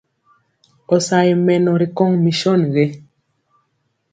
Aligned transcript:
Ɔ 0.93 0.95
sa 1.07 1.17
ye 1.27 1.33
mɛnɔ 1.45 1.71
ri 1.81 1.87
kɔŋ 1.97 2.11
mison 2.23 2.61
gé? 2.73 2.85